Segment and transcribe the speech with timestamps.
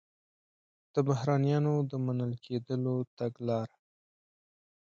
[0.93, 3.75] د بهرنیانو د منل کېدلو تګلاره